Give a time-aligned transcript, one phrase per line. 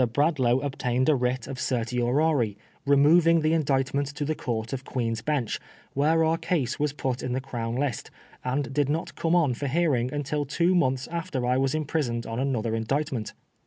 [0.13, 2.57] Bradlaugh obtained a writ of certiorari
[2.87, 4.13] removing the indictment MB.
[4.15, 4.25] BRADLAUGH INCLUDED.
[4.25, 5.59] 37 to the Court of Queen's Bench,
[5.93, 8.09] where our case was put in the Crown List,
[8.43, 12.39] and did not come on for hearing until two months after I was imprisoned on
[12.39, 13.33] another indictment.